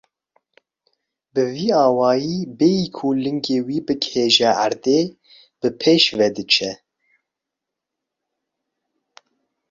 [1.33, 5.01] Bi vî awayî bêyî ku lingê wî bigihîje erdê,
[5.59, 6.71] bi pêş ve diçe.